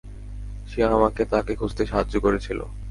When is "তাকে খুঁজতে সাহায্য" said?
1.25-2.15